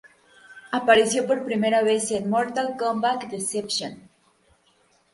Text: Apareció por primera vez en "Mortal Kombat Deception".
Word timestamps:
Apareció 0.71 1.27
por 1.27 1.45
primera 1.45 1.83
vez 1.83 2.09
en 2.09 2.27
"Mortal 2.27 2.75
Kombat 2.75 3.25
Deception". 3.25 4.09